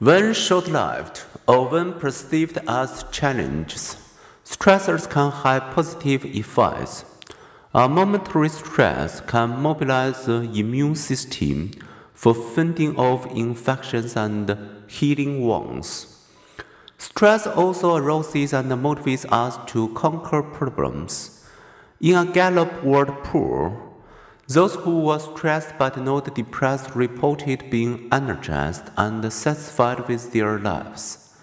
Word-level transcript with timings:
When 0.00 0.32
short 0.32 0.68
lived 0.68 1.24
or 1.48 1.68
when 1.68 1.94
perceived 1.94 2.56
as 2.68 3.04
challenges, 3.10 3.96
stressors 4.44 5.10
can 5.10 5.32
have 5.32 5.74
positive 5.74 6.24
effects. 6.24 7.04
A 7.74 7.88
momentary 7.88 8.48
stress 8.48 9.20
can 9.22 9.60
mobilize 9.60 10.26
the 10.26 10.42
immune 10.54 10.94
system 10.94 11.72
for 12.14 12.32
fending 12.32 12.96
off 12.96 13.26
infections 13.34 14.14
and 14.14 14.56
healing 14.86 15.44
wounds. 15.44 16.16
Stress 16.96 17.48
also 17.48 17.96
arouses 17.96 18.52
and 18.52 18.70
motivates 18.70 19.26
us 19.32 19.58
to 19.72 19.88
conquer 19.94 20.44
problems. 20.44 21.44
In 22.00 22.14
a 22.14 22.24
Gallup 22.24 22.84
World 22.84 23.24
Poll, 23.24 23.87
those 24.48 24.74
who 24.76 25.00
were 25.00 25.18
stressed 25.18 25.74
but 25.78 25.96
not 25.98 26.34
depressed 26.34 26.94
reported 26.94 27.68
being 27.70 28.08
energized 28.10 28.90
and 28.96 29.30
satisfied 29.30 30.08
with 30.08 30.32
their 30.32 30.58
lives. 30.58 31.34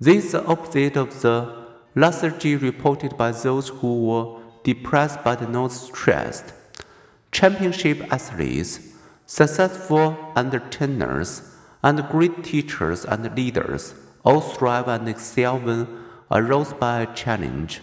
This 0.00 0.26
is 0.26 0.32
the 0.32 0.44
opposite 0.46 0.96
of 0.96 1.22
the 1.22 1.66
lethargy 1.94 2.56
reported 2.56 3.16
by 3.16 3.30
those 3.30 3.68
who 3.68 4.06
were 4.06 4.40
depressed 4.64 5.20
but 5.22 5.48
not 5.50 5.70
stressed. 5.70 6.52
Championship 7.30 8.12
athletes, 8.12 8.92
successful 9.26 10.32
entertainers, 10.36 11.56
and 11.84 12.08
great 12.08 12.42
teachers 12.42 13.04
and 13.04 13.34
leaders 13.36 13.94
all 14.24 14.40
thrive 14.40 14.88
and 14.88 15.08
excel 15.08 15.58
when 15.58 15.86
aroused 16.30 16.78
by 16.78 17.02
a 17.02 17.14
challenge. 17.14 17.80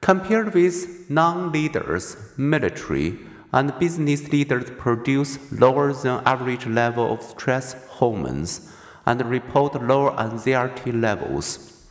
Compared 0.00 0.52
with 0.54 1.08
non 1.10 1.50
leaders, 1.52 2.16
military, 2.36 3.18
and 3.54 3.78
business 3.78 4.32
leaders 4.32 4.68
produce 4.78 5.38
lower 5.52 5.92
than 5.92 6.20
average 6.26 6.66
level 6.66 7.12
of 7.12 7.22
stress 7.22 7.74
hormones 7.88 8.68
and 9.06 9.24
report 9.24 9.80
lower 9.80 10.12
anxiety 10.18 10.90
levels. 10.90 11.86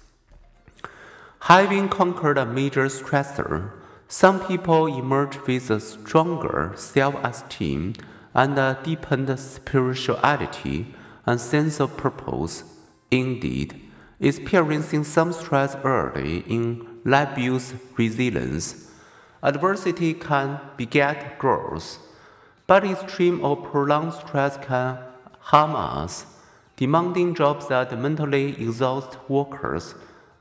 Having 1.43 1.87
conquered 1.87 2.37
a 2.37 2.45
major 2.45 2.87
stressor, 2.87 3.71
some 4.09 4.45
people 4.45 4.87
emerge 4.87 5.37
with 5.47 5.69
a 5.69 5.79
stronger 5.79 6.73
self-esteem 6.75 7.93
and 8.33 8.59
a 8.59 8.77
deepened 8.83 9.39
spirituality 9.39 10.93
and 11.25 11.39
sense 11.39 11.79
of 11.79 11.95
purpose. 11.95 12.65
Indeed, 13.09 13.89
experiencing 14.19 15.05
some 15.05 15.31
stress 15.31 15.77
early 15.85 16.39
in 16.39 16.99
life 17.05 17.35
builds 17.35 17.73
resilience 17.95 18.89
Adversity 19.43 20.13
can 20.13 20.57
beget 20.77 21.37
growth, 21.37 21.99
but 22.65 22.85
extreme 22.85 23.43
or 23.43 23.57
prolonged 23.57 24.13
stress 24.13 24.55
can 24.55 24.97
harm 25.39 25.75
us. 25.75 26.25
Demanding 26.77 27.35
jobs 27.35 27.67
that 27.67 27.99
mentally 27.99 28.51
exhaust 28.59 29.17
workers 29.29 29.95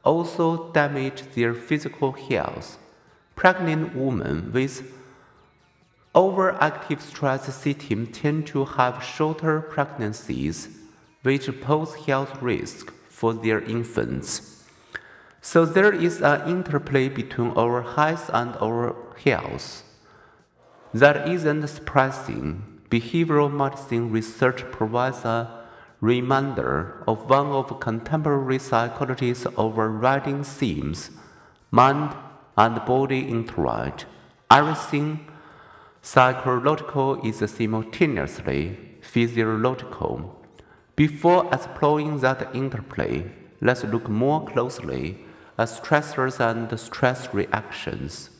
also 0.05 0.71
damage 0.71 1.23
their 1.35 1.53
physical 1.53 2.13
health. 2.13 2.79
Pregnant 3.35 3.97
women 3.97 4.53
with 4.53 4.83
overactive 6.15 7.01
stress 7.01 7.53
system 7.53 8.07
tend 8.07 8.47
to 8.47 8.65
have 8.65 9.03
shorter 9.03 9.61
pregnancies, 9.61 10.69
which 11.23 11.61
pose 11.61 11.95
health 12.07 12.41
risks 12.41 12.93
for 13.09 13.35
their 13.35 13.61
infants. 13.63 14.62
So 15.45 15.65
there 15.67 15.93
is 15.93 16.23
an 16.23 16.49
interplay 16.49 17.09
between 17.09 17.51
our 17.57 17.83
health 17.83 18.31
and 18.33 18.55
our 18.63 18.95
health. 19.25 19.83
That 20.95 21.29
isn't 21.29 21.67
surprising. 21.67 22.63
Behavioral 22.89 23.53
medicine 23.53 24.13
research 24.13 24.63
provides 24.71 25.25
a 25.25 25.65
reminder 26.01 27.03
of 27.09 27.29
one 27.29 27.49
of 27.49 27.81
contemporary 27.81 28.61
psychology's 28.61 29.45
overriding 29.57 30.45
themes 30.45 31.11
mind 31.73 32.15
and 32.57 32.85
body 32.85 33.27
interact. 33.29 34.07
Everything 34.49 35.27
psychological 36.03 37.21
is 37.27 37.39
simultaneously 37.51 38.79
physiological. 39.01 40.39
Before 40.95 41.53
exploring 41.53 42.21
that 42.21 42.55
interplay, 42.55 43.25
let's 43.61 43.83
look 43.83 44.09
more 44.09 44.45
closely 44.45 45.19
stressors 45.59 46.41
and 46.41 46.79
stress 46.79 47.33
reactions. 47.33 48.31